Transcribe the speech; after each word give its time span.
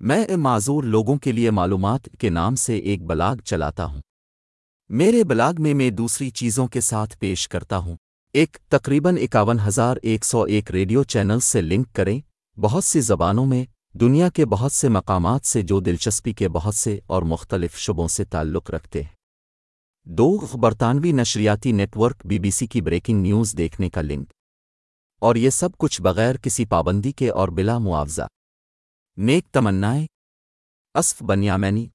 میں 0.00 0.36
معذور 0.36 0.82
لوگوں 0.82 1.16
کے 1.16 1.32
لیے 1.32 1.50
معلومات 1.50 2.00
کے 2.18 2.30
نام 2.30 2.54
سے 2.54 2.76
ایک 2.78 3.02
بلاگ 3.02 3.36
چلاتا 3.36 3.84
ہوں۔ 3.84 4.00
میرے 4.88 5.24
بلاگ 5.24 5.54
میں 5.58 5.74
میں 5.74 5.90
دوسری 5.90 6.30
چیزوں 6.30 6.66
کے 6.66 6.80
ساتھ 6.80 7.18
پیش 7.18 7.48
کرتا 7.48 7.76
ہوں۔ 7.76 7.96
ایک، 8.32 8.56
تقریباً 8.68 9.16
اکاون 9.22 9.58
ہزار 9.66 9.96
ایک 10.02 10.24
سو 10.24 10.42
ایک 10.42 10.70
ریڈیو 10.70 11.02
چینل 11.02 11.40
سے 11.40 11.62
لنک 11.62 11.86
کریں۔ 11.92 12.20
بہت 12.60 12.84
سی 12.84 13.00
زبانوں 13.00 13.46
میں، 13.46 13.64
دنیا 13.96 14.28
کے 14.28 14.46
بہت 14.46 14.72
سے 14.72 14.88
مقامات 14.88 15.46
سے 15.46 15.62
جو 15.62 15.80
دلچسپی 15.80 16.32
کے 16.32 16.48
بہت 16.48 16.74
سے 16.74 16.98
اور 17.06 17.22
مختلف 17.22 17.76
شبوں 17.76 18.08
سے 18.08 18.24
تعلق 18.24 18.70
رکھتے 18.70 19.02
ہیں۔ 19.02 19.16
دو 20.04 20.38
برطانوی 20.38 21.12
نشریاتی 21.12 21.72
net 21.72 21.96
work 21.96 22.26
B 22.26 22.38
B 22.38 22.50
C 22.50 22.66
کی 22.66 22.80
بریکنگ 22.80 23.22
نیوز 23.22 23.54
دیکھنے 23.58 23.90
کا 23.90 24.00
لنک۔ 24.00 24.28
اور 25.20 25.36
یہ 25.36 25.50
سب 25.50 25.68
کچھ 25.78 26.02
بغیر 26.02 26.36
کسی 26.36 26.64
پابندی 26.64 27.12
کے 27.12 27.30
اور 27.30 27.48
بلا 27.48 27.78
معاوضہ۔ 27.78 28.22
نیک 29.16 29.46
تمنائیں۔ 29.52 30.06
اسف 30.94 31.22
بنیامینی۔ 31.22 31.88